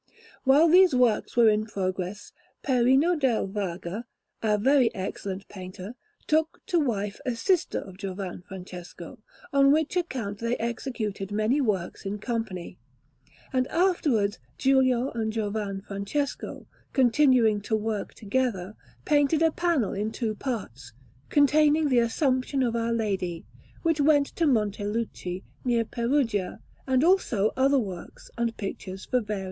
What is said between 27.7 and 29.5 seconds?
works and pictures for various places.